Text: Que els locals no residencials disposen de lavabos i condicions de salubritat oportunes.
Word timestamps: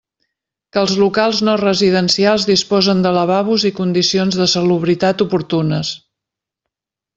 Que 0.75 0.79
els 0.83 0.93
locals 1.01 1.41
no 1.49 1.53
residencials 1.61 2.47
disposen 2.51 3.05
de 3.07 3.13
lavabos 3.19 3.67
i 3.71 3.73
condicions 3.81 4.41
de 4.41 4.49
salubritat 4.57 5.25
oportunes. 5.29 5.95